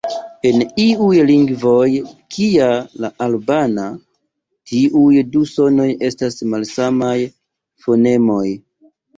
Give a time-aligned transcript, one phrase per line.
[0.49, 1.89] En iuj lingvoj,
[2.37, 2.69] kia
[3.05, 3.85] la albana,
[4.71, 7.15] tiuj du sonoj estas malsamaj
[7.85, 8.45] fonemoj.